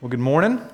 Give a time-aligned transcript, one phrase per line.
[0.00, 0.66] Well, good morning.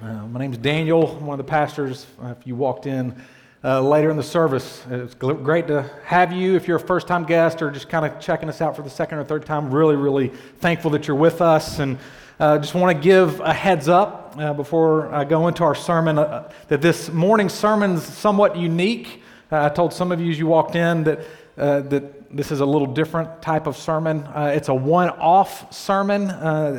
[0.00, 1.18] Uh, my is Daniel.
[1.18, 2.06] I'm one of the pastors.
[2.18, 3.14] Uh, if you walked in
[3.62, 6.56] uh, later in the service, it's great to have you.
[6.56, 8.88] If you're a first time guest or just kind of checking us out for the
[8.88, 10.28] second or third time, really, really
[10.60, 11.78] thankful that you're with us.
[11.78, 11.98] And
[12.40, 16.18] uh, just want to give a heads up uh, before I go into our sermon
[16.18, 19.22] uh, that this morning's sermon's somewhat unique.
[19.50, 21.20] I told some of you as you walked in that,
[21.56, 24.26] that this is a little different type of sermon.
[24.34, 26.30] it's a one off sermon.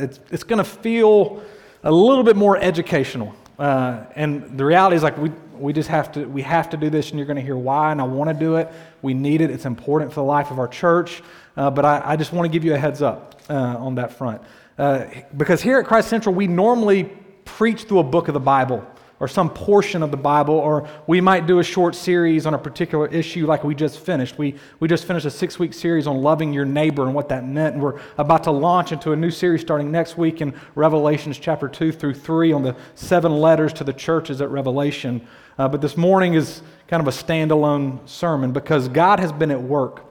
[0.02, 1.44] it's it's going to feel
[1.84, 3.34] a little bit more educational.
[3.58, 6.90] Uh, and the reality is like we, we just have to we have to do
[6.90, 8.72] this and you're going to hear why and i want to do it.
[9.02, 9.52] We need it.
[9.52, 11.22] It's important for the life of our church.
[11.58, 14.14] Uh, but I, I, just want to give you a heads up uh, on that
[14.14, 14.42] front.
[14.78, 17.12] Uh, because here at christ central we normally
[17.44, 18.86] preach through a book of the bible
[19.20, 22.58] or some portion of the Bible, or we might do a short series on a
[22.58, 24.38] particular issue like we just finished.
[24.38, 27.46] We, we just finished a six week series on loving your neighbor and what that
[27.46, 31.38] meant, and we're about to launch into a new series starting next week in Revelations
[31.38, 35.28] chapter 2 through 3 on the seven letters to the churches at Revelation.
[35.58, 39.62] Uh, but this morning is kind of a standalone sermon because God has been at
[39.62, 40.06] work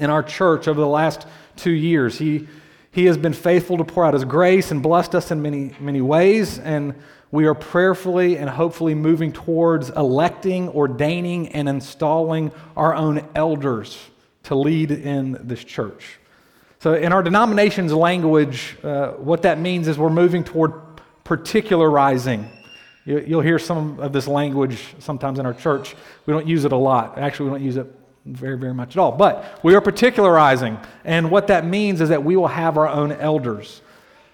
[0.00, 2.18] in our church over the last two years.
[2.18, 2.48] He,
[2.92, 6.00] he has been faithful to pour out His grace and blessed us in many, many
[6.00, 6.58] ways.
[6.58, 6.94] And
[7.30, 13.96] we are prayerfully and hopefully moving towards electing, ordaining, and installing our own elders
[14.44, 16.18] to lead in this church.
[16.80, 20.72] So, in our denomination's language, uh, what that means is we're moving toward
[21.24, 22.48] particularizing.
[23.04, 25.94] You'll hear some of this language sometimes in our church.
[26.26, 27.18] We don't use it a lot.
[27.18, 29.12] Actually, we don't use it very, very much at all.
[29.12, 30.78] But we are particularizing.
[31.04, 33.82] And what that means is that we will have our own elders.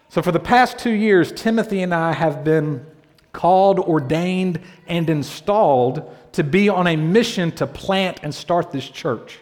[0.09, 2.85] So, for the past two years, Timothy and I have been
[3.33, 9.41] called, ordained, and installed to be on a mission to plant and start this church.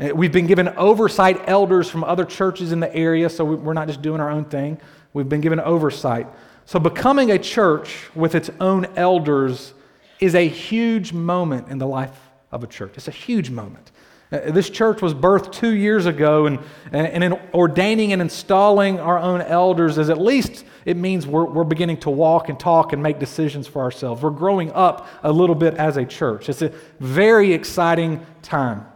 [0.00, 3.86] Uh, we've been given oversight elders from other churches in the area, so we're not
[3.86, 4.80] just doing our own thing.
[5.12, 6.26] We've been given oversight.
[6.66, 9.72] So, becoming a church with its own elders
[10.20, 12.92] is a huge moment in the life of a church.
[12.96, 13.90] It's a huge moment.
[14.30, 16.58] Uh, this church was birthed two years ago, and,
[16.92, 21.64] and in ordaining and installing our own elders is at least it means we're, we're
[21.64, 24.22] beginning to walk and talk and make decisions for ourselves.
[24.22, 26.48] We're growing up a little bit as a church.
[26.48, 28.86] It's a very exciting time.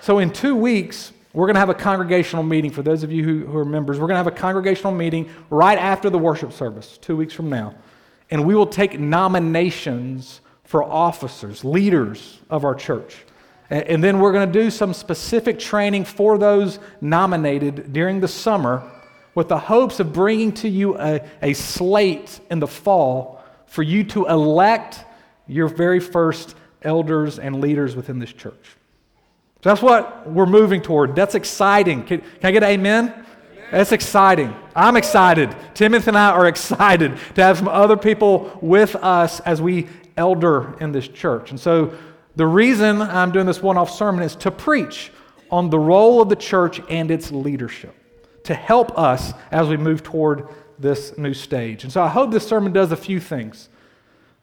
[0.00, 2.70] So, in two weeks, we're going to have a congregational meeting.
[2.70, 5.28] For those of you who, who are members, we're going to have a congregational meeting
[5.50, 7.74] right after the worship service, two weeks from now.
[8.30, 13.16] And we will take nominations for officers, leaders of our church.
[13.70, 18.88] And then we're going to do some specific training for those nominated during the summer
[19.34, 24.04] with the hopes of bringing to you a, a slate in the fall for you
[24.04, 25.04] to elect
[25.48, 28.76] your very first elders and leaders within this church.
[29.62, 31.16] So that's what we're moving toward.
[31.16, 32.04] That's exciting.
[32.04, 33.08] Can, can I get amen?
[33.08, 33.26] amen?
[33.72, 34.54] That's exciting.
[34.76, 35.52] I'm excited.
[35.74, 39.88] Timothy and I are excited to have some other people with us as we
[40.20, 41.50] elder in this church.
[41.50, 41.92] And so
[42.36, 45.10] the reason I'm doing this one off sermon is to preach
[45.50, 47.94] on the role of the church and its leadership,
[48.44, 50.46] to help us as we move toward
[50.78, 51.82] this new stage.
[51.82, 53.68] And so I hope this sermon does a few things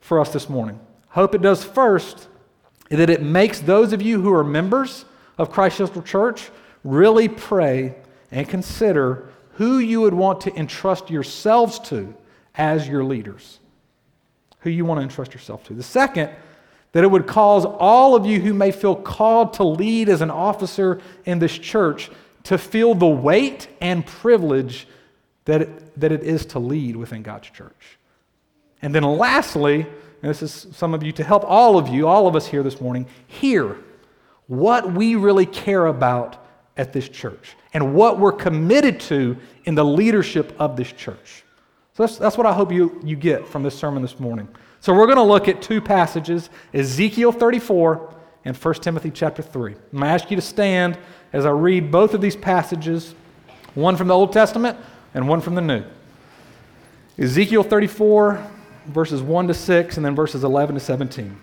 [0.01, 0.79] for us this morning.
[1.09, 2.27] Hope it does first
[2.89, 5.05] that it makes those of you who are members
[5.37, 6.49] of Christ Central Church
[6.83, 7.95] really pray
[8.31, 12.13] and consider who you would want to entrust yourselves to
[12.55, 13.59] as your leaders.
[14.67, 15.73] Who you want to entrust yourself to.
[15.73, 16.29] The second
[16.91, 20.29] that it would cause all of you who may feel called to lead as an
[20.29, 22.11] officer in this church
[22.43, 24.85] to feel the weight and privilege
[25.45, 27.97] that it, that it is to lead within God's church.
[28.81, 32.27] And then lastly, and this is some of you to help all of you, all
[32.27, 33.77] of us here this morning, hear
[34.47, 36.45] what we really care about
[36.75, 41.45] at this church and what we're committed to in the leadership of this church.
[41.97, 44.47] So that's, that's what I hope you, you get from this sermon this morning.
[44.81, 48.13] So we're going to look at two passages Ezekiel 34
[48.45, 49.73] and 1 Timothy chapter 3.
[49.73, 50.95] I'm going to ask you to stand
[51.33, 53.15] as I read both of these passages,
[53.73, 54.77] one from the Old Testament
[55.15, 55.83] and one from the New.
[57.17, 58.45] Ezekiel 34,
[58.85, 61.35] verses 1 to 6, and then verses 11 to 17.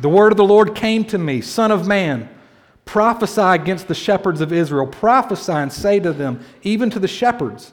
[0.00, 2.28] The word of the Lord came to me, Son of man,
[2.84, 4.86] prophesy against the shepherds of Israel.
[4.86, 7.72] Prophesy and say to them, even to the shepherds,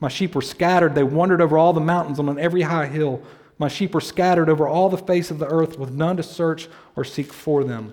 [0.00, 0.94] My sheep were scattered.
[0.94, 3.22] They wandered over all the mountains and on every high hill.
[3.58, 6.68] My sheep were scattered over all the face of the earth with none to search
[6.96, 7.92] or seek for them.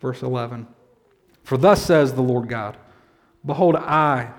[0.00, 0.68] Verse 11.
[1.42, 2.76] For thus says the Lord God
[3.44, 4.32] Behold, I,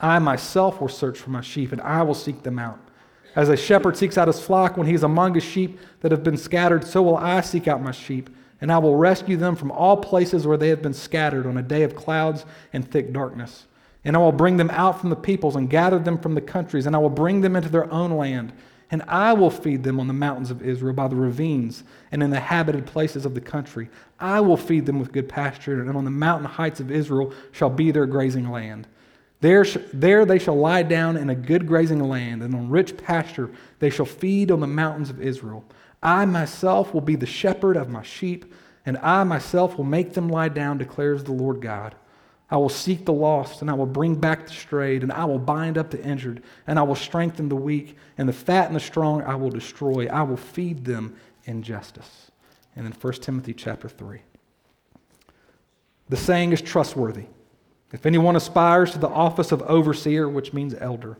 [0.00, 2.78] I myself will search for my sheep, and I will seek them out.
[3.34, 6.22] As a shepherd seeks out his flock when he is among his sheep that have
[6.22, 8.28] been scattered, so will I seek out my sheep,
[8.60, 11.62] and I will rescue them from all places where they have been scattered on a
[11.62, 13.66] day of clouds and thick darkness.
[14.04, 16.86] And I will bring them out from the peoples and gather them from the countries,
[16.86, 18.52] and I will bring them into their own land.
[18.90, 22.28] And I will feed them on the mountains of Israel, by the ravines, and in
[22.30, 23.88] the habited places of the country.
[24.20, 27.70] I will feed them with good pasture, and on the mountain heights of Israel shall
[27.70, 28.86] be their grazing land.
[29.40, 33.50] There, there they shall lie down in a good grazing land, and on rich pasture
[33.78, 35.64] they shall feed on the mountains of Israel.
[36.02, 38.52] I myself will be the shepherd of my sheep,
[38.84, 41.94] and I myself will make them lie down, declares the Lord God.
[42.52, 45.38] I will seek the lost, and I will bring back the strayed, and I will
[45.38, 48.80] bind up the injured, and I will strengthen the weak, and the fat and the
[48.80, 50.06] strong I will destroy.
[50.06, 52.30] I will feed them in justice.
[52.76, 54.20] And then 1 Timothy chapter 3.
[56.10, 57.24] The saying is trustworthy.
[57.90, 61.16] If anyone aspires to the office of overseer, which means elder,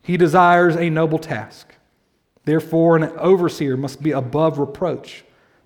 [0.00, 1.74] he desires a noble task.
[2.46, 5.22] Therefore, an overseer must be above reproach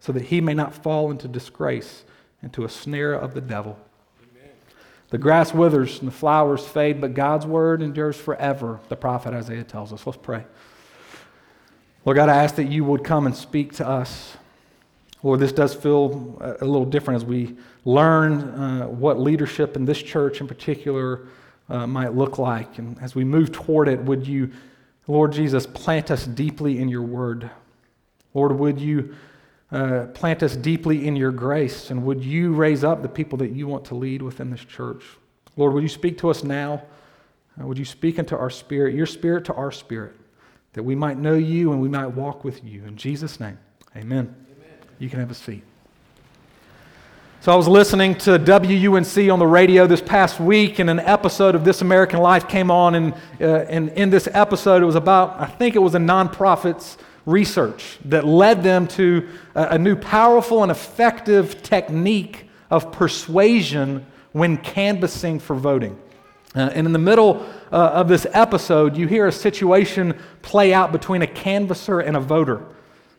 [0.00, 2.04] so that he may not fall into disgrace,
[2.42, 3.78] into a snare of the devil.
[4.22, 4.50] Amen.
[5.10, 9.64] The grass withers and the flowers fade, but God's word endures forever, the prophet Isaiah
[9.64, 10.06] tells us.
[10.06, 10.44] Let's pray.
[12.04, 14.36] Lord God, I ask that you would come and speak to us.
[15.24, 20.00] Lord, this does feel a little different as we learn uh, what leadership in this
[20.00, 21.26] church in particular
[21.68, 22.78] uh, might look like.
[22.78, 24.52] And as we move toward it, would you,
[25.08, 27.50] Lord Jesus, plant us deeply in your word?
[28.34, 29.16] Lord, would you
[29.72, 31.90] uh, plant us deeply in your grace.
[31.90, 35.02] And would you raise up the people that you want to lead within this church?
[35.56, 36.82] Lord, would you speak to us now?
[37.60, 40.14] Uh, would you speak into our spirit, your spirit to our spirit,
[40.74, 42.84] that we might know you and we might walk with you?
[42.84, 43.58] In Jesus' name,
[43.96, 44.34] amen.
[44.56, 44.78] amen.
[44.98, 45.64] You can have a seat.
[47.40, 51.54] So, I was listening to WUNC on the radio this past week, and an episode
[51.54, 52.96] of This American Life came on.
[52.96, 56.98] And, uh, and in this episode, it was about, I think it was a nonprofit's
[57.26, 64.56] research that led them to a, a new powerful and effective technique of persuasion when
[64.56, 65.98] canvassing for voting.
[66.54, 70.92] Uh, and in the middle uh, of this episode, you hear a situation play out
[70.92, 72.64] between a canvasser and a voter.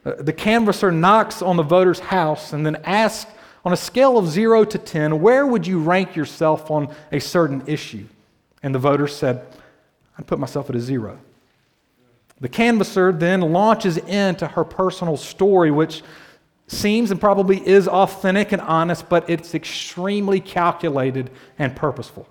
[0.03, 3.29] Uh, the canvasser knocks on the voter's house and then asks,
[3.65, 7.61] on a scale of 0 to 10, where would you rank yourself on a certain
[7.67, 8.05] issue?
[8.63, 9.45] And the voter said,
[10.17, 11.19] I'd put myself at a zero.
[12.39, 16.03] The canvasser then launches into her personal story, which
[16.67, 22.27] seems and probably is authentic and honest, but it's extremely calculated and purposeful.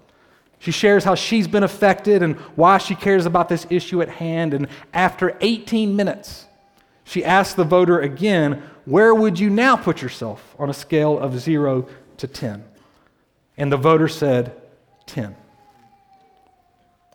[0.58, 4.55] She shares how she's been affected and why she cares about this issue at hand.
[4.55, 6.47] And after 18 minutes,
[7.05, 11.39] she asks the voter again, Where would you now put yourself on a scale of
[11.39, 12.65] 0 to 10?
[13.56, 14.60] And the voter said,
[15.06, 15.36] 10.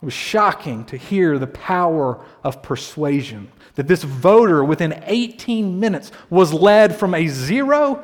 [0.01, 3.51] It was shocking to hear the power of persuasion.
[3.75, 8.03] That this voter, within 18 minutes, was led from a zero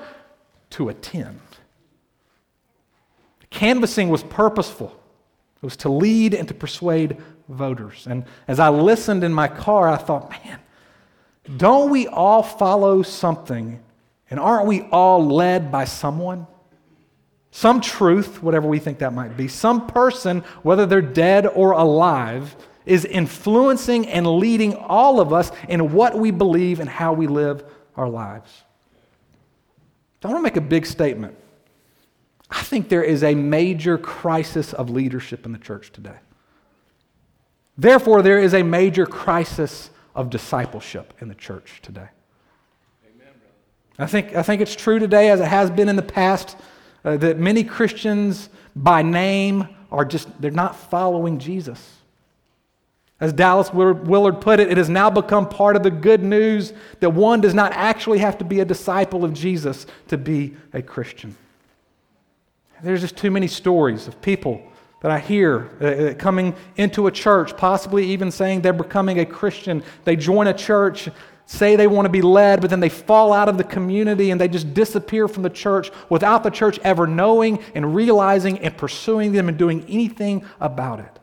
[0.71, 1.41] to a 10.
[3.49, 4.95] Canvassing was purposeful,
[5.55, 7.17] it was to lead and to persuade
[7.49, 8.05] voters.
[8.07, 10.59] And as I listened in my car, I thought, man,
[11.55, 13.81] don't we all follow something?
[14.29, 16.45] And aren't we all led by someone?
[17.51, 22.55] Some truth, whatever we think that might be, some person, whether they're dead or alive,
[22.85, 27.63] is influencing and leading all of us in what we believe and how we live
[27.95, 28.63] our lives.
[30.23, 31.35] I want to make a big statement.
[32.49, 36.15] I think there is a major crisis of leadership in the church today.
[37.77, 42.07] Therefore, there is a major crisis of discipleship in the church today.
[43.05, 43.33] Amen,
[43.99, 46.57] I, think, I think it's true today as it has been in the past
[47.03, 51.95] uh, that many Christians by name are just, they're not following Jesus.
[53.19, 57.09] As Dallas Willard put it, it has now become part of the good news that
[57.09, 61.35] one does not actually have to be a disciple of Jesus to be a Christian.
[62.83, 64.61] There's just too many stories of people
[65.01, 69.25] that I hear uh, uh, coming into a church, possibly even saying they're becoming a
[69.25, 69.83] Christian.
[70.05, 71.09] They join a church,
[71.47, 74.39] say they want to be led, but then they fall out of the community and
[74.39, 79.31] they just disappear from the church without the church ever knowing and realizing and pursuing
[79.31, 81.19] them and doing anything about it.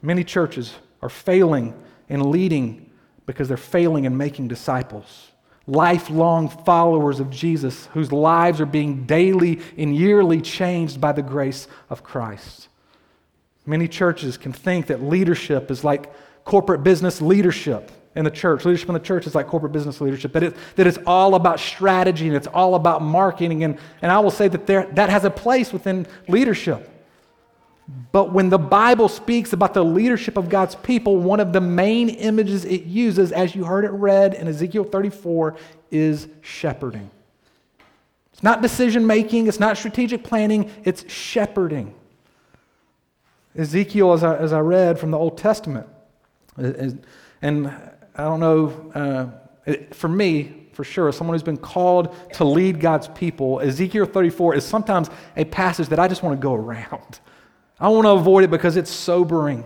[0.00, 1.74] Many churches are failing
[2.08, 2.90] in leading
[3.26, 5.32] because they're failing in making disciples
[5.66, 11.68] lifelong followers of Jesus whose lives are being daily and yearly changed by the grace
[11.88, 12.68] of Christ.
[13.64, 16.12] Many churches can think that leadership is like
[16.44, 18.64] corporate business leadership in the church.
[18.64, 21.58] Leadership in the church is like corporate business leadership, that, it, that it's all about
[21.60, 23.64] strategy and it's all about marketing.
[23.64, 26.88] And, and I will say that there, that has a place within leadership.
[28.12, 32.08] But when the Bible speaks about the leadership of God's people, one of the main
[32.08, 35.56] images it uses, as you heard it read in Ezekiel 34,
[35.90, 37.10] is shepherding.
[38.32, 41.94] It's not decision making, it's not strategic planning, it's shepherding.
[43.56, 45.86] Ezekiel, as I, as I read from the Old Testament,
[46.56, 46.94] is,
[47.42, 47.74] and
[48.14, 49.32] I don't know,
[49.66, 54.54] uh, for me, for sure, someone who's been called to lead God's people, Ezekiel 34
[54.56, 57.20] is sometimes a passage that I just want to go around.
[57.78, 59.64] I want to avoid it because it's sobering.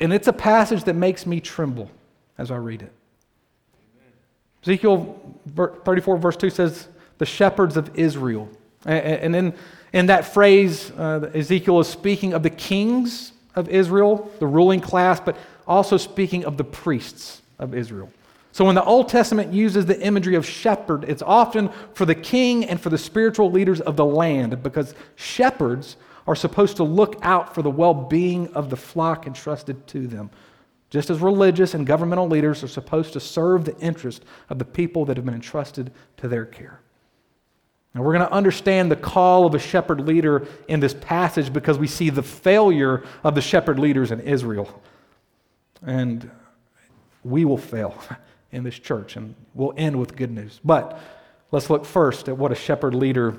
[0.00, 1.90] And it's a passage that makes me tremble
[2.38, 2.92] as I read it.
[4.62, 5.20] Ezekiel
[5.84, 8.48] 34, verse 2 says, The shepherds of Israel.
[8.86, 9.54] And in,
[9.92, 15.20] in that phrase, uh, Ezekiel is speaking of the kings of Israel, the ruling class,
[15.20, 15.36] but
[15.66, 18.10] also speaking of the priests of Israel.
[18.52, 22.64] So when the Old Testament uses the imagery of shepherd, it's often for the king
[22.64, 27.54] and for the spiritual leaders of the land because shepherds are supposed to look out
[27.54, 30.30] for the well being of the flock entrusted to them,
[30.88, 35.04] just as religious and governmental leaders are supposed to serve the interest of the people
[35.04, 36.80] that have been entrusted to their care.
[37.94, 41.78] Now, we're going to understand the call of a shepherd leader in this passage because
[41.78, 44.82] we see the failure of the shepherd leaders in Israel.
[45.84, 46.30] And
[47.22, 47.96] we will fail
[48.52, 50.60] in this church, and we'll end with good news.
[50.64, 51.00] But
[51.50, 53.36] let's look first at what a shepherd leader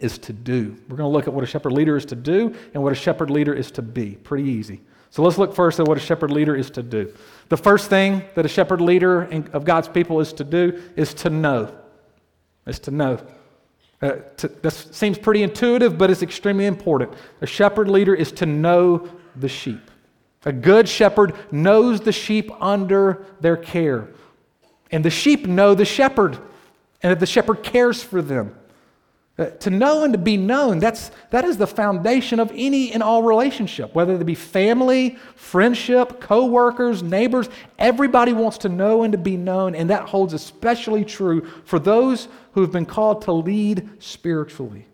[0.00, 0.76] is to do.
[0.88, 2.96] We're going to look at what a shepherd leader is to do and what a
[2.96, 4.12] shepherd leader is to be.
[4.16, 4.80] Pretty easy.
[5.10, 7.12] So let's look first at what a shepherd leader is to do.
[7.48, 11.30] The first thing that a shepherd leader of God's people is to do is to
[11.30, 11.74] know.
[12.66, 13.18] Is to know.
[14.02, 17.14] Uh, to, this seems pretty intuitive, but it's extremely important.
[17.40, 19.90] A shepherd leader is to know the sheep.
[20.46, 24.08] A good shepherd knows the sheep under their care.
[24.92, 26.38] And the sheep know the shepherd,
[27.02, 28.54] and that the shepherd cares for them.
[29.38, 33.02] Uh, to know and to be known, that's, that is the foundation of any and
[33.02, 37.48] all relationship, whether it be family, friendship, co-workers, neighbors.
[37.78, 42.28] Everybody wants to know and to be known, and that holds especially true for those
[42.52, 44.86] who have been called to lead spiritually.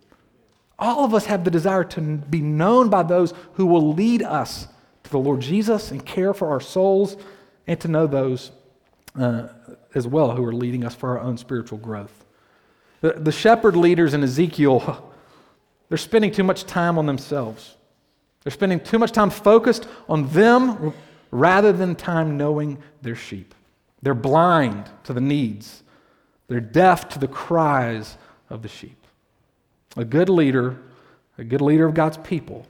[0.79, 4.67] All of us have the desire to be known by those who will lead us
[5.13, 7.17] the Lord Jesus and care for our souls,
[7.67, 8.51] and to know those
[9.19, 9.49] uh,
[9.95, 12.25] as well who are leading us for our own spiritual growth.
[13.01, 15.13] The, the shepherd leaders in Ezekiel,
[15.89, 17.77] they're spending too much time on themselves.
[18.43, 20.93] They're spending too much time focused on them
[21.31, 23.55] rather than time knowing their sheep.
[24.03, 25.83] They're blind to the needs,
[26.49, 28.17] they're deaf to the cries
[28.51, 28.97] of the sheep.
[29.97, 30.79] A good leader,
[31.39, 32.67] a good leader of God's people,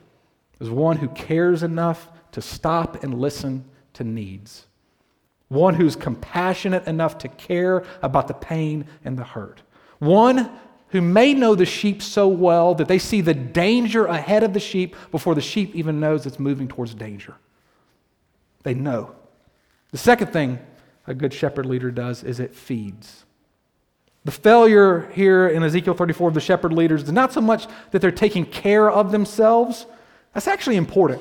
[0.60, 4.66] is one who cares enough to stop and listen to needs.
[5.48, 9.62] One who's compassionate enough to care about the pain and the hurt.
[9.98, 10.50] One
[10.88, 14.60] who may know the sheep so well that they see the danger ahead of the
[14.60, 17.34] sheep before the sheep even knows it's moving towards danger.
[18.62, 19.14] They know.
[19.90, 20.58] The second thing
[21.06, 23.24] a good shepherd leader does is it feeds.
[24.24, 28.00] The failure here in Ezekiel 34 of the shepherd leaders is not so much that
[28.00, 29.86] they're taking care of themselves,
[30.32, 31.20] that's actually important.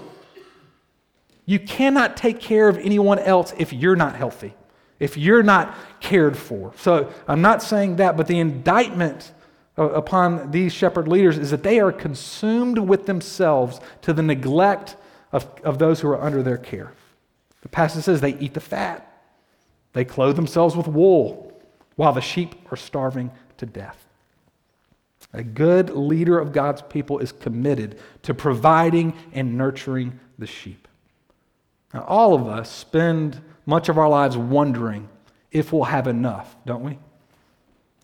[1.45, 4.53] You cannot take care of anyone else if you're not healthy
[5.01, 6.71] if you're not cared for.
[6.77, 9.31] So I'm not saying that, but the indictment
[9.75, 14.95] uh, upon these shepherd leaders is that they are consumed with themselves to the neglect
[15.31, 16.93] of, of those who are under their care.
[17.63, 19.07] The passage says they eat the fat,
[19.93, 21.51] they clothe themselves with wool,
[21.95, 24.05] while the sheep are starving to death.
[25.33, 30.87] A good leader of God's people is committed to providing and nurturing the sheep.
[31.93, 35.09] Now, all of us spend much of our lives wondering
[35.51, 36.93] if we'll have enough, don't we?
[36.93, 36.99] Do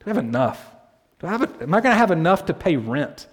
[0.06, 0.72] we have enough?
[1.20, 3.28] Do I have a, am I going to have enough to pay rent?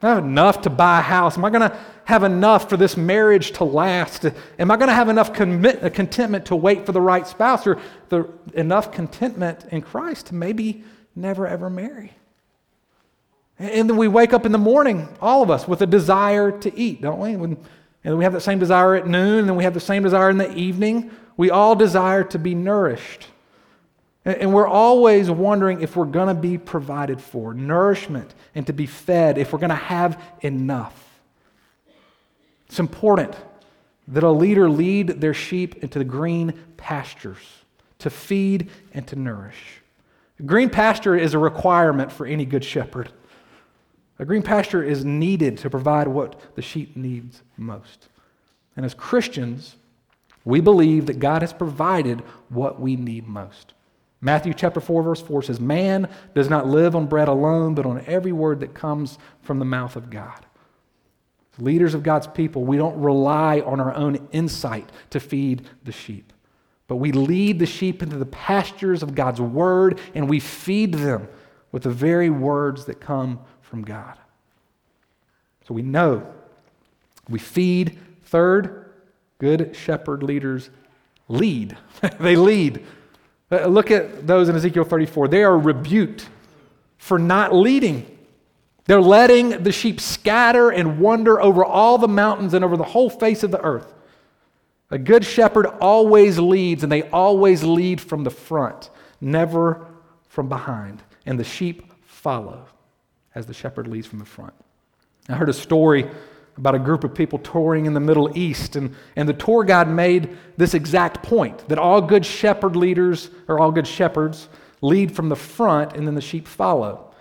[0.00, 1.36] I have enough to buy a house?
[1.36, 4.26] Am I going to have enough for this marriage to last?
[4.58, 7.66] Am I going to have enough commit, uh, contentment to wait for the right spouse
[7.66, 10.84] or the, enough contentment in Christ to maybe
[11.16, 12.12] never ever marry?
[13.58, 16.78] And then we wake up in the morning, all of us, with a desire to
[16.78, 17.34] eat, don't we?
[17.34, 17.56] When,
[18.08, 20.30] and we have that same desire at noon, and then we have the same desire
[20.30, 21.10] in the evening.
[21.36, 23.26] We all desire to be nourished.
[24.24, 28.86] And we're always wondering if we're going to be provided for nourishment and to be
[28.86, 31.20] fed, if we're going to have enough.
[32.66, 33.36] It's important
[34.08, 37.36] that a leader lead their sheep into the green pastures
[37.98, 39.82] to feed and to nourish.
[40.46, 43.10] Green pasture is a requirement for any good shepherd.
[44.18, 48.08] A green pasture is needed to provide what the sheep needs most.
[48.76, 49.76] And as Christians,
[50.44, 53.74] we believe that God has provided what we need most.
[54.20, 58.02] Matthew chapter 4 verse 4 says, "Man does not live on bread alone, but on
[58.06, 60.46] every word that comes from the mouth of God."
[61.58, 66.32] Leaders of God's people, we don't rely on our own insight to feed the sheep,
[66.86, 71.28] but we lead the sheep into the pastures of God's word and we feed them
[71.70, 74.18] with the very words that come from God.
[75.66, 76.26] So we know
[77.28, 77.98] we feed.
[78.24, 78.92] Third,
[79.38, 80.70] good shepherd leaders
[81.28, 81.76] lead.
[82.20, 82.84] they lead.
[83.50, 85.28] Uh, look at those in Ezekiel 34.
[85.28, 86.28] They are rebuked
[86.96, 88.18] for not leading.
[88.84, 93.10] They're letting the sheep scatter and wander over all the mountains and over the whole
[93.10, 93.94] face of the earth.
[94.90, 98.88] A good shepherd always leads, and they always lead from the front,
[99.20, 99.86] never
[100.28, 101.02] from behind.
[101.26, 102.66] And the sheep follow
[103.38, 104.52] as the shepherd leads from the front.
[105.28, 106.10] I heard a story
[106.56, 109.88] about a group of people touring in the Middle East, and, and the tour guide
[109.88, 114.48] made this exact point that all good shepherd leaders, or all good shepherds,
[114.80, 117.14] lead from the front, and then the sheep follow.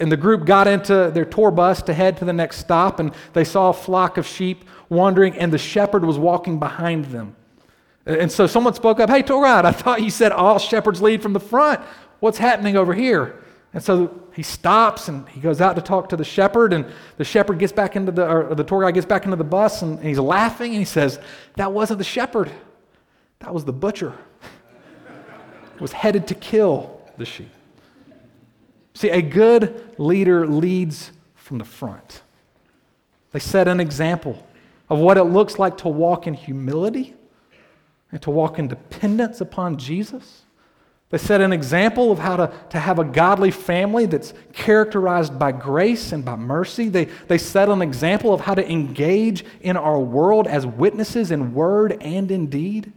[0.00, 3.14] And the group got into their tour bus to head to the next stop, and
[3.32, 7.36] they saw a flock of sheep wandering, and the shepherd was walking behind them.
[8.06, 11.22] And so someone spoke up, Hey, tour guide, I thought you said all shepherds lead
[11.22, 11.80] from the front.
[12.18, 13.40] What's happening over here?
[13.72, 16.86] And so he stops and he goes out to talk to the shepherd, and
[17.18, 19.82] the shepherd gets back into the, or the tour guide gets back into the bus,
[19.82, 21.20] and he's laughing, and he says,
[21.54, 22.50] That wasn't the shepherd,
[23.38, 24.12] that was the butcher.
[25.78, 27.50] was headed to kill the sheep.
[28.94, 32.22] See, a good leader leads from the front.
[33.32, 34.46] They set an example
[34.88, 37.14] of what it looks like to walk in humility
[38.10, 40.42] and to walk in dependence upon Jesus.
[41.10, 45.50] They set an example of how to, to have a godly family that's characterized by
[45.50, 46.88] grace and by mercy.
[46.88, 51.52] They, they set an example of how to engage in our world as witnesses in
[51.52, 52.92] word and in deed.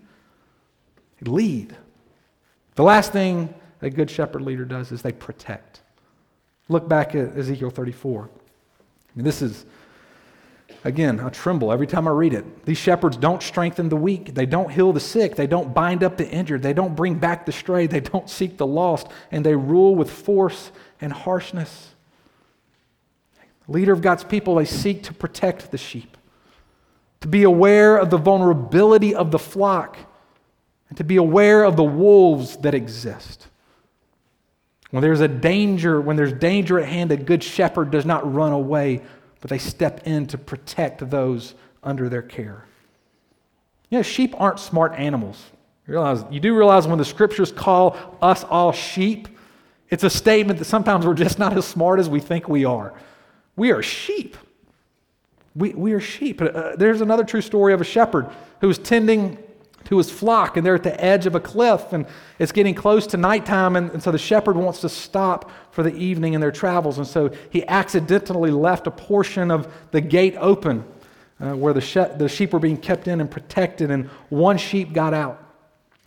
[1.22, 1.76] Lead.
[2.76, 5.82] The last thing a good shepherd leader does is they protect.
[6.70, 8.24] Look back at Ezekiel 34.
[8.24, 8.28] I
[9.16, 9.66] mean, this is,
[10.84, 12.66] again, I tremble every time I read it.
[12.66, 16.18] These shepherds don't strengthen the weak, they don't heal the sick, they don't bind up
[16.18, 19.56] the injured, they don't bring back the stray, they don't seek the lost, and they
[19.56, 21.90] rule with force and harshness.
[23.68, 26.18] Leader of God's people, they seek to protect the sheep,
[27.22, 29.98] to be aware of the vulnerability of the flock,
[30.90, 33.48] and to be aware of the wolves that exist.
[34.92, 38.52] When there's a danger, when there's danger at hand, a good shepherd does not run
[38.52, 39.02] away,
[39.44, 41.54] but they step in to protect those
[41.84, 42.64] under their care.
[43.90, 45.52] You know, sheep aren't smart animals.
[45.86, 49.28] You, realize, you do realize when the scriptures call us all sheep,
[49.90, 52.94] it's a statement that sometimes we're just not as smart as we think we are.
[53.58, 54.38] We are sheep.
[55.58, 56.42] We, we are sheep.
[56.42, 58.30] Uh, there's another true story of a shepherd
[58.62, 59.38] who was tending
[59.86, 62.06] to his flock, and they're at the edge of a cliff, and
[62.40, 65.94] it's getting close to nighttime, and, and so the shepherd wants to stop for the
[65.96, 70.84] evening in their travels, and so he accidentally left a portion of the gate open
[71.40, 74.94] uh, where the, she- the sheep were being kept in and protected, and one sheep
[74.94, 75.40] got out.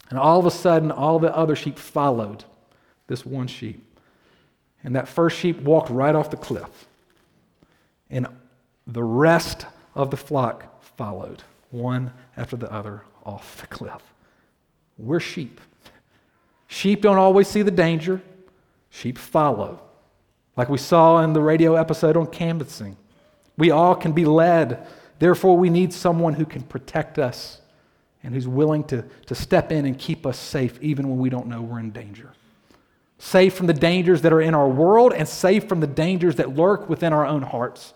[0.08, 2.44] And all of a sudden, all the other sheep followed
[3.08, 3.82] this one sheep.
[4.84, 6.86] And that first sheep walked right off the cliff.
[8.08, 8.28] And
[8.86, 14.02] the rest of the flock followed, one after the other, off the cliff.
[14.96, 15.60] We're sheep.
[16.68, 18.22] Sheep don't always see the danger,
[18.90, 19.80] sheep follow.
[20.56, 22.96] Like we saw in the radio episode on canvassing.
[23.58, 24.86] We all can be led.
[25.18, 27.60] Therefore, we need someone who can protect us
[28.22, 31.46] and who's willing to, to step in and keep us safe even when we don't
[31.46, 32.32] know we're in danger.
[33.18, 36.56] Safe from the dangers that are in our world and safe from the dangers that
[36.56, 37.94] lurk within our own hearts.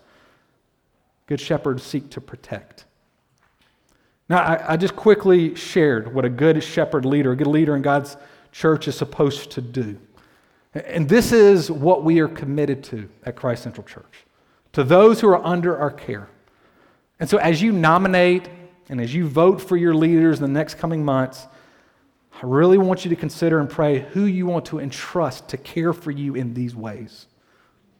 [1.27, 2.85] Good shepherds seek to protect.
[4.31, 7.81] Now, I, I just quickly shared what a good shepherd leader, a good leader in
[7.81, 8.15] God's
[8.53, 9.99] church is supposed to do.
[10.73, 14.23] And this is what we are committed to at Christ Central Church
[14.71, 16.29] to those who are under our care.
[17.19, 18.47] And so, as you nominate
[18.87, 21.45] and as you vote for your leaders in the next coming months,
[22.31, 25.91] I really want you to consider and pray who you want to entrust to care
[25.91, 27.25] for you in these ways.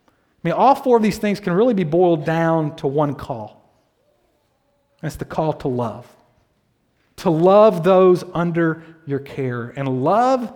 [0.07, 3.69] I mean, all four of these things can really be boiled down to one call.
[5.01, 6.07] That's the call to love.
[7.21, 9.73] To love those under your care.
[9.75, 10.51] And love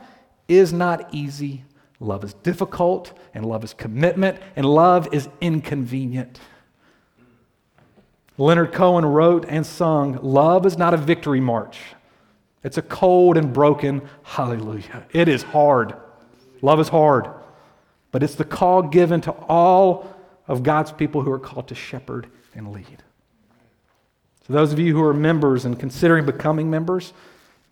[0.47, 1.63] is not easy.
[1.99, 6.39] Love is difficult, and love is commitment, and love is inconvenient.
[8.39, 11.79] Leonard Cohen wrote and sung, Love is not a victory march.
[12.63, 15.05] It's a cold and broken hallelujah.
[15.11, 15.93] It is hard.
[16.63, 17.29] Love is hard.
[18.11, 20.11] But it's the call given to all
[20.47, 22.25] of God's people who are called to shepherd
[22.55, 23.03] and lead.
[24.45, 27.13] So, those of you who are members and considering becoming members,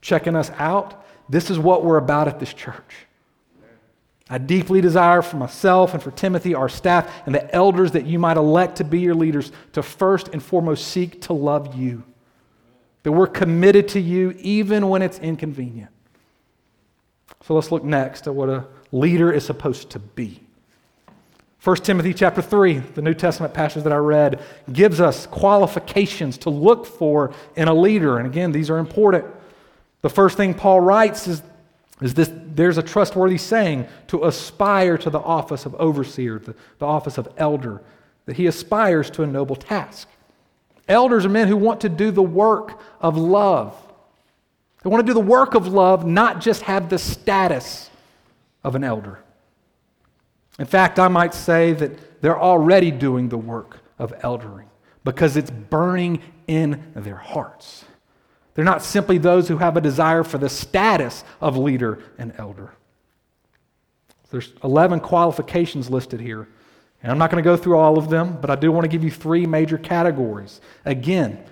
[0.01, 3.07] checking us out, this is what we're about at this church.
[4.29, 8.17] I deeply desire for myself and for Timothy, our staff, and the elders that you
[8.17, 12.03] might elect to be your leaders to first and foremost seek to love you.
[13.03, 15.91] That we're committed to you even when it's inconvenient.
[17.45, 20.41] So let's look next at what a leader is supposed to be.
[21.63, 26.49] 1 Timothy chapter 3, the New Testament passage that I read, gives us qualifications to
[26.49, 28.17] look for in a leader.
[28.17, 29.25] And again, these are important.
[30.01, 31.41] The first thing Paul writes is
[32.01, 36.85] is this there's a trustworthy saying to aspire to the office of overseer, the, the
[36.85, 37.81] office of elder,
[38.25, 40.09] that he aspires to a noble task.
[40.87, 43.73] Elders are men who want to do the work of love.
[44.83, 47.89] They want to do the work of love, not just have the status
[48.65, 49.19] of an elder.
[50.59, 54.67] In fact, I might say that they're already doing the work of eldering
[55.03, 57.85] because it's burning in their hearts.
[58.53, 62.73] They're not simply those who have a desire for the status of leader and elder.
[64.29, 66.47] There's 11 qualifications listed here.
[67.01, 68.87] And I'm not going to go through all of them, but I do want to
[68.87, 70.61] give you three major categories.
[70.85, 71.43] Again,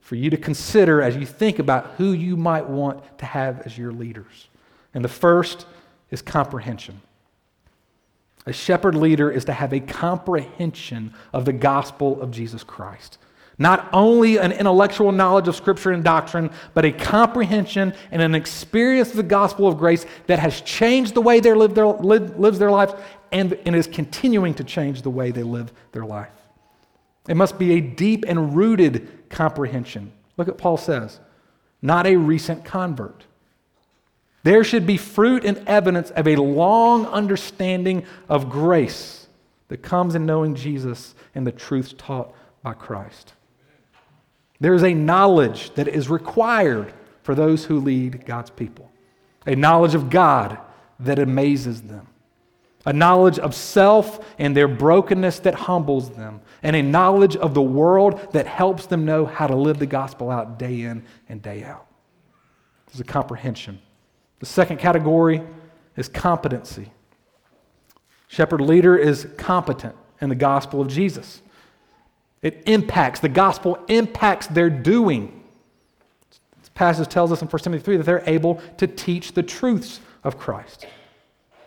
[0.00, 3.78] for you to consider as you think about who you might want to have as
[3.78, 4.48] your leaders.
[4.92, 5.64] And the first
[6.10, 7.00] is comprehension.
[8.46, 13.18] A shepherd leader is to have a comprehension of the gospel of Jesus Christ.
[13.58, 19.10] Not only an intellectual knowledge of Scripture and doctrine, but a comprehension and an experience
[19.10, 22.58] of the gospel of grace that has changed the way they live their, live, lives
[22.58, 22.94] their lives
[23.30, 26.32] and, and is continuing to change the way they live their life.
[27.28, 30.12] It must be a deep and rooted comprehension.
[30.36, 31.20] Look at Paul says,
[31.80, 33.24] not a recent convert.
[34.42, 39.28] There should be fruit and evidence of a long understanding of grace
[39.68, 43.34] that comes in knowing Jesus and the truths taught by Christ.
[44.60, 48.90] There is a knowledge that is required for those who lead God's people,
[49.46, 50.58] a knowledge of God
[51.00, 52.06] that amazes them,
[52.84, 57.62] a knowledge of self and their brokenness that humbles them, and a knowledge of the
[57.62, 61.64] world that helps them know how to live the gospel out day in and day
[61.64, 61.86] out.
[62.86, 63.80] This is a comprehension.
[64.42, 65.40] The second category
[65.96, 66.90] is competency.
[68.26, 71.40] Shepherd leader is competent in the gospel of Jesus.
[72.42, 75.44] It impacts, the gospel impacts their doing.
[76.58, 80.00] This passage tells us in 1 Timothy 3 that they're able to teach the truths
[80.24, 80.86] of Christ.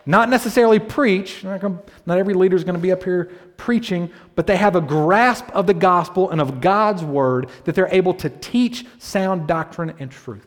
[0.04, 4.58] Not necessarily preach, not every leader is going to be up here preaching, but they
[4.58, 8.84] have a grasp of the gospel and of God's word that they're able to teach
[8.98, 10.46] sound doctrine and truth.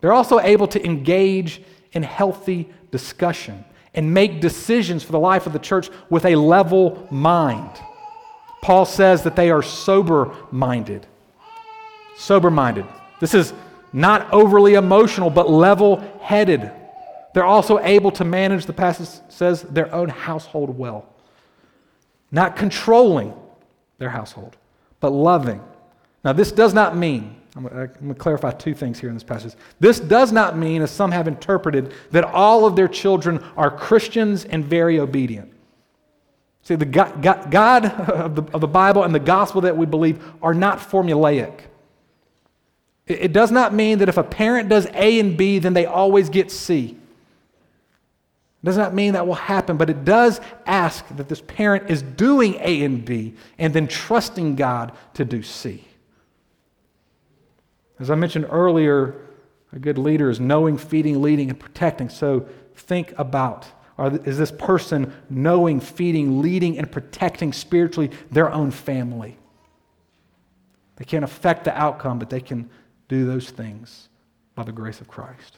[0.00, 5.52] They're also able to engage in healthy discussion and make decisions for the life of
[5.52, 7.70] the church with a level mind.
[8.62, 11.06] Paul says that they are sober minded.
[12.16, 12.86] Sober minded.
[13.20, 13.52] This is
[13.92, 16.70] not overly emotional, but level headed.
[17.34, 21.06] They're also able to manage, the passage says, their own household well.
[22.30, 23.34] Not controlling
[23.98, 24.56] their household,
[25.00, 25.62] but loving.
[26.24, 29.54] Now, this does not mean, I'm going to clarify two things here in this passage.
[29.80, 34.44] This does not mean, as some have interpreted, that all of their children are Christians
[34.44, 35.52] and very obedient.
[36.62, 40.22] See, the God, God of, the, of the Bible and the gospel that we believe
[40.42, 41.60] are not formulaic.
[43.06, 45.86] It, it does not mean that if a parent does A and B, then they
[45.86, 46.98] always get C.
[48.62, 52.02] It does not mean that will happen, but it does ask that this parent is
[52.02, 55.87] doing A and B and then trusting God to do C.
[57.98, 59.14] As I mentioned earlier,
[59.72, 62.08] a good leader is knowing, feeding, leading, and protecting.
[62.08, 63.66] So think about
[63.98, 69.36] is this person knowing, feeding, leading, and protecting spiritually their own family?
[70.96, 72.70] They can't affect the outcome, but they can
[73.08, 74.08] do those things
[74.54, 75.56] by the grace of Christ.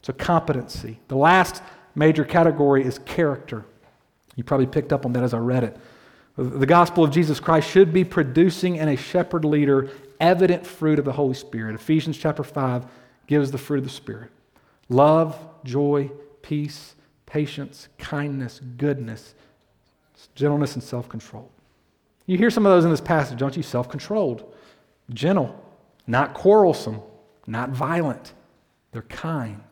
[0.00, 1.00] So, competency.
[1.08, 1.62] The last
[1.94, 3.64] major category is character.
[4.36, 5.76] You probably picked up on that as I read it.
[6.36, 9.90] The gospel of Jesus Christ should be producing in a shepherd leader
[10.22, 11.74] evident fruit of the Holy Spirit.
[11.74, 12.86] Ephesians chapter 5
[13.26, 14.30] gives the fruit of the Spirit
[14.88, 16.94] love, joy, peace,
[17.26, 19.34] patience, kindness, goodness,
[20.34, 21.50] gentleness and self control.
[22.24, 23.62] You hear some of those in this passage, don't you?
[23.62, 24.54] Self controlled,
[25.10, 25.60] gentle,
[26.06, 27.02] not quarrelsome,
[27.46, 28.32] not violent.
[28.92, 29.62] They're kind.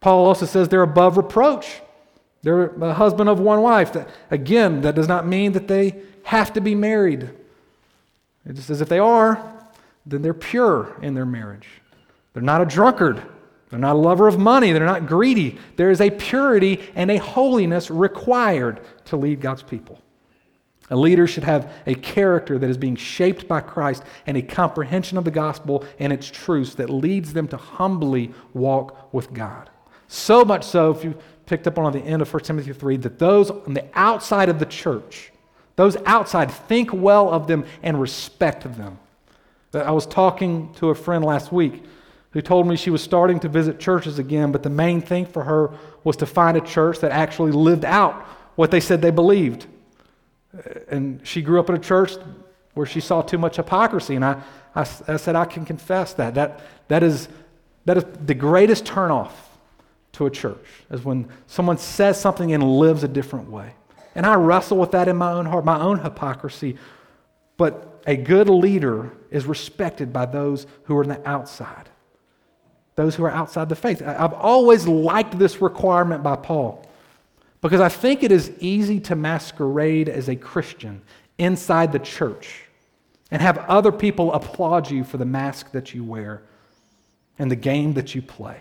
[0.00, 1.80] Paul also says they're above reproach.
[2.42, 3.96] They're a husband of one wife.
[4.30, 7.30] Again, that does not mean that they have to be married.
[8.46, 9.52] It just says if they are,
[10.04, 11.68] then they're pure in their marriage.
[12.32, 13.22] They're not a drunkard.
[13.70, 14.72] They're not a lover of money.
[14.72, 15.58] They're not greedy.
[15.76, 19.98] There is a purity and a holiness required to lead God's people.
[20.90, 25.16] A leader should have a character that is being shaped by Christ and a comprehension
[25.16, 29.70] of the gospel and its truths that leads them to humbly walk with God.
[30.08, 33.18] So much so, if you picked up on the end of 1 Timothy 3, that
[33.18, 35.31] those on the outside of the church,
[35.82, 39.00] those outside, think well of them and respect them.
[39.74, 41.82] I was talking to a friend last week
[42.30, 45.42] who told me she was starting to visit churches again, but the main thing for
[45.42, 45.72] her
[46.04, 48.14] was to find a church that actually lived out
[48.54, 49.66] what they said they believed.
[50.88, 52.12] And she grew up in a church
[52.74, 54.14] where she saw too much hypocrisy.
[54.14, 54.40] And I,
[54.76, 56.34] I, I said, I can confess that.
[56.34, 57.28] That, that, is,
[57.86, 59.32] that is the greatest turnoff
[60.12, 63.72] to a church, is when someone says something and lives a different way.
[64.14, 66.76] And I wrestle with that in my own heart, my own hypocrisy.
[67.56, 71.88] But a good leader is respected by those who are on the outside,
[72.94, 74.02] those who are outside the faith.
[74.02, 76.86] I've always liked this requirement by Paul.
[77.62, 81.00] Because I think it is easy to masquerade as a Christian
[81.38, 82.64] inside the church
[83.30, 86.42] and have other people applaud you for the mask that you wear
[87.38, 88.60] and the game that you play.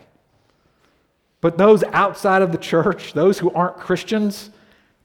[1.42, 4.52] But those outside of the church, those who aren't Christians,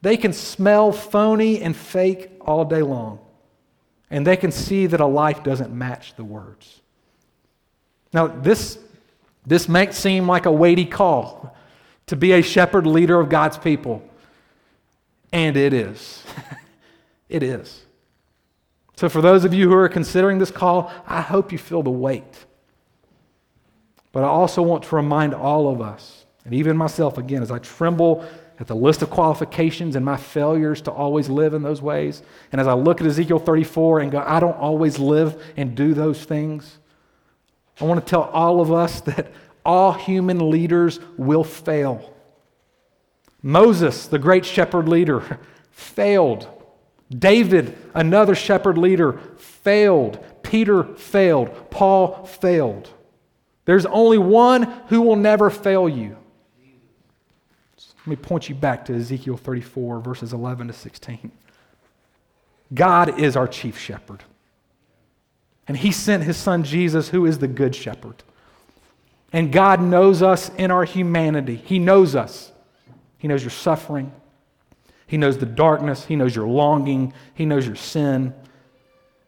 [0.03, 3.19] they can smell phony and fake all day long.
[4.11, 6.81] And they can see that a life doesn't match the words.
[8.13, 8.79] Now, this,
[9.45, 11.57] this might seem like a weighty call
[12.07, 14.09] to be a shepherd leader of God's people.
[15.33, 16.23] And it is.
[17.29, 17.85] it is.
[18.97, 21.91] So, for those of you who are considering this call, I hope you feel the
[21.91, 22.47] weight.
[24.13, 27.59] But I also want to remind all of us, and even myself again, as I
[27.59, 28.25] tremble
[28.59, 32.61] at the list of qualifications and my failures to always live in those ways, and
[32.61, 36.25] as I look at Ezekiel 34 and go, I don't always live and do those
[36.25, 36.79] things,
[37.81, 39.33] I want to tell all of us that
[39.65, 42.15] all human leaders will fail.
[43.43, 45.39] Moses, the great shepherd leader,
[45.71, 46.49] failed.
[47.11, 50.25] David, another shepherd leader, failed.
[50.43, 51.71] Peter failed.
[51.71, 52.91] Paul failed.
[53.65, 56.17] There's only one who will never fail you.
[58.07, 61.33] Let me point you back to Ezekiel 34, verses 11 to 16.
[62.73, 64.23] God is our chief shepherd.
[65.67, 68.23] And he sent his son Jesus, who is the good shepherd.
[69.33, 71.57] And God knows us in our humanity.
[71.57, 72.53] He knows us.
[73.19, 74.13] He knows your suffering.
[75.09, 76.05] He knows the darkness.
[76.05, 77.13] He knows your longing.
[77.35, 78.35] He knows your sin.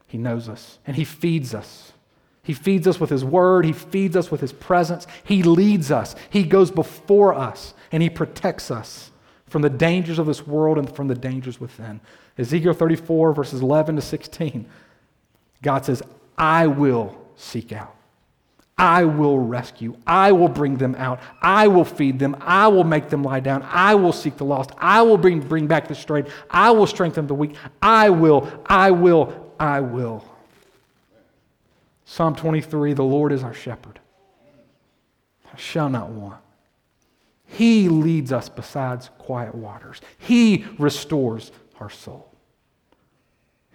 [0.06, 0.78] He knows us.
[0.86, 1.92] And He feeds us.
[2.48, 3.66] He feeds us with His word.
[3.66, 5.06] He feeds us with His presence.
[5.22, 6.16] He leads us.
[6.30, 7.74] He goes before us.
[7.92, 9.10] And He protects us
[9.48, 12.00] from the dangers of this world and from the dangers within.
[12.38, 14.66] Ezekiel 34, verses 11 to 16,
[15.60, 16.02] God says,
[16.38, 17.94] I will seek out.
[18.78, 19.98] I will rescue.
[20.06, 21.20] I will bring them out.
[21.42, 22.34] I will feed them.
[22.40, 23.62] I will make them lie down.
[23.68, 24.70] I will seek the lost.
[24.78, 26.28] I will bring, bring back the strayed.
[26.48, 27.56] I will strengthen the weak.
[27.82, 30.24] I will, I will, I will.
[32.10, 34.00] Psalm 23 The Lord is our shepherd.
[35.52, 36.40] I shall not want.
[37.44, 42.32] He leads us besides quiet waters, He restores our soul.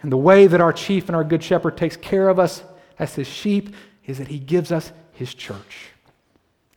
[0.02, 2.63] And the way that our chief and our good shepherd takes care of us
[2.98, 3.74] as his sheep
[4.06, 5.92] is that he gives us his church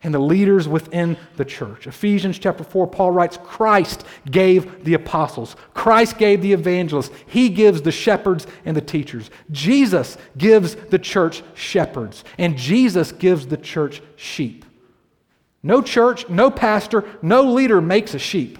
[0.03, 1.87] and the leaders within the church.
[1.87, 7.81] Ephesians chapter 4, Paul writes Christ gave the apostles, Christ gave the evangelists, He gives
[7.81, 9.29] the shepherds and the teachers.
[9.51, 14.65] Jesus gives the church shepherds, and Jesus gives the church sheep.
[15.63, 18.59] No church, no pastor, no leader makes a sheep.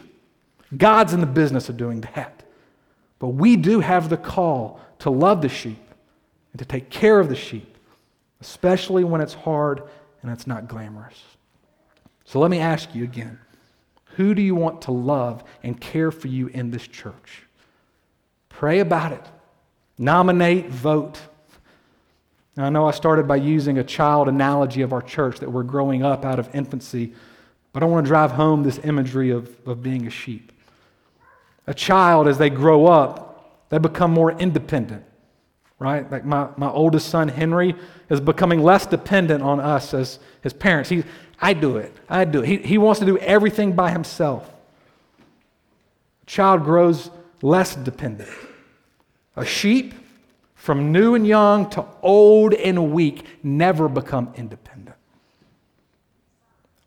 [0.76, 2.43] God's in the business of doing that.
[3.19, 5.80] But we do have the call to love the sheep
[6.52, 7.78] and to take care of the sheep
[8.41, 9.84] especially when it's hard
[10.21, 11.21] and it's not glamorous.
[12.25, 13.39] So let me ask you again
[14.15, 17.43] who do you want to love and care for you in this church?
[18.49, 19.23] Pray about it.
[19.99, 21.19] Nominate, vote.
[22.56, 25.62] Now, I know I started by using a child analogy of our church that we're
[25.62, 27.13] growing up out of infancy,
[27.71, 30.51] but I want to drive home this imagery of, of being a sheep.
[31.67, 35.03] A child, as they grow up, they become more independent
[35.80, 36.10] right?
[36.12, 37.76] Like my, my oldest son, Henry,
[38.10, 40.90] is becoming less dependent on us as his parents.
[40.90, 41.04] He,
[41.40, 41.96] I do it.
[42.10, 42.48] I do it.
[42.48, 44.52] He, he wants to do everything by himself.
[46.24, 47.12] A child grows
[47.42, 48.30] less dependent.
[49.36, 49.94] A sheep,
[50.56, 54.98] from new and young to old and weak, never become independent.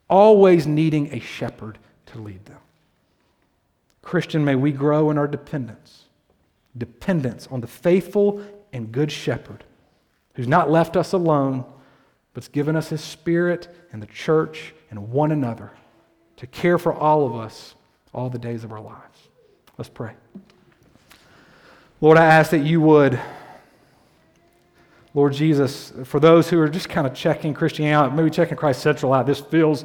[0.08, 2.58] Always needing a shepherd to lead them.
[4.02, 6.06] Christian, may we grow in our dependence.
[6.76, 9.64] Dependence on the faithful and good shepherd
[10.34, 11.64] who's not left us alone,
[12.34, 15.70] but's given us his spirit and the church and one another
[16.36, 17.74] to care for all of us
[18.12, 19.28] all the days of our lives.
[19.76, 20.12] Let's pray.
[22.00, 23.20] Lord, I ask that you would,
[25.12, 28.80] Lord Jesus, for those who are just kind of checking Christianity out, maybe checking Christ
[28.80, 29.84] Central out, this feels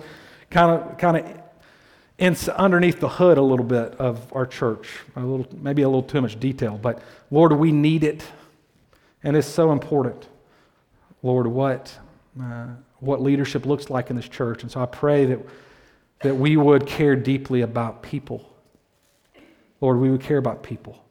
[0.50, 1.42] kind of kind of
[2.18, 6.04] ins- underneath the hood a little bit of our church, a little, maybe a little
[6.04, 8.24] too much detail, but Lord, we need it,
[9.26, 10.28] and it's so important.
[11.24, 11.98] Lord, what
[12.42, 12.68] uh,
[13.00, 15.40] what leadership looks like in this church, and so I pray that
[16.22, 18.50] that we would care deeply about people.
[19.82, 21.04] Lord, we would care about people,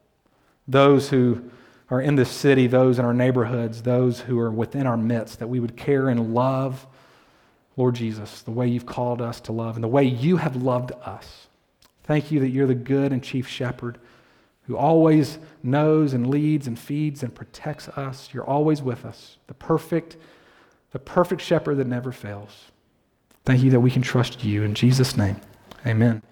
[0.67, 1.51] those who
[1.91, 5.49] are in this city, those in our neighborhoods, those who are within our midst, that
[5.49, 6.87] we would care and love
[7.77, 10.93] Lord Jesus, the way you've called us to love and the way you have loved
[11.05, 11.49] us.
[12.05, 13.99] Thank you that you're the good and chief shepherd
[14.67, 18.31] who always knows and leads and feeds and protects us.
[18.33, 20.17] You're always with us, the perfect,
[20.93, 22.71] the perfect shepherd that never fails.
[23.45, 24.63] Thank you that we can trust you.
[24.63, 25.41] In Jesus' name,
[25.87, 26.23] amen.